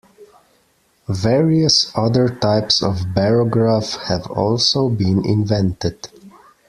Various 1.07 1.91
other 1.95 2.27
types 2.29 2.81
of 2.81 2.95
barograph 3.15 3.97
have 4.07 4.25
also 4.31 4.89
been 4.89 5.23
invented. 5.23 6.07